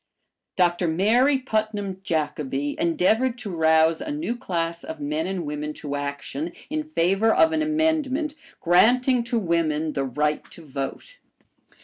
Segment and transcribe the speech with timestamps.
[0.55, 0.87] Dr.
[0.87, 6.53] Mary Putnam Jacobi endeavored to rouse a new class of men and women to action
[6.71, 11.17] in favor of an amendment granting to women the right to vote.